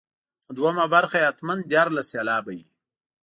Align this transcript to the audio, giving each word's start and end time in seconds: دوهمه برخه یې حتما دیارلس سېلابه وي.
دوهمه 0.55 0.85
برخه 0.95 1.17
یې 1.19 1.27
حتما 1.29 1.53
دیارلس 1.71 2.07
سېلابه 2.13 2.51
وي. 2.57 2.65